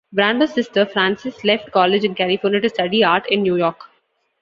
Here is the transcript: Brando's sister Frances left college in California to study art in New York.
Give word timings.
Brando's 0.15 0.55
sister 0.55 0.87
Frances 0.87 1.43
left 1.43 1.71
college 1.71 2.03
in 2.03 2.15
California 2.15 2.59
to 2.59 2.69
study 2.69 3.03
art 3.03 3.27
in 3.29 3.43
New 3.43 3.55
York. 3.55 3.83